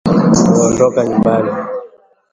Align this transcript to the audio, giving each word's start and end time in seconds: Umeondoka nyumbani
Umeondoka 0.45 0.99
nyumbani 1.07 1.51